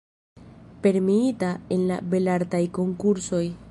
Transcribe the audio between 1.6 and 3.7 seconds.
en la Belartaj Konkursoj.